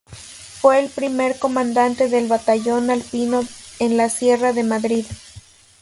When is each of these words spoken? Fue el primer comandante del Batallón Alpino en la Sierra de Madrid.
Fue 0.07 0.79
el 0.79 0.89
primer 0.89 1.37
comandante 1.37 2.09
del 2.09 2.27
Batallón 2.27 2.89
Alpino 2.89 3.41
en 3.77 3.97
la 3.97 4.09
Sierra 4.09 4.51
de 4.51 4.63
Madrid. 4.63 5.05